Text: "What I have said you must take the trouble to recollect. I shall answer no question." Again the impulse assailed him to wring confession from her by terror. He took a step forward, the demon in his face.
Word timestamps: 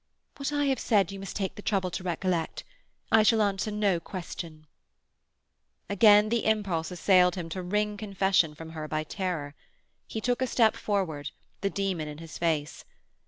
"What 0.37 0.51
I 0.51 0.65
have 0.65 0.79
said 0.79 1.11
you 1.11 1.19
must 1.19 1.35
take 1.35 1.53
the 1.53 1.61
trouble 1.61 1.91
to 1.91 2.01
recollect. 2.01 2.63
I 3.11 3.21
shall 3.21 3.43
answer 3.43 3.69
no 3.69 3.99
question." 3.99 4.65
Again 5.91 6.29
the 6.29 6.45
impulse 6.45 6.89
assailed 6.89 7.35
him 7.35 7.49
to 7.49 7.61
wring 7.61 7.97
confession 7.97 8.55
from 8.55 8.71
her 8.71 8.87
by 8.87 9.03
terror. 9.03 9.53
He 10.07 10.19
took 10.19 10.41
a 10.41 10.47
step 10.47 10.75
forward, 10.75 11.29
the 11.61 11.69
demon 11.69 12.07
in 12.07 12.17
his 12.17 12.39
face. 12.39 12.83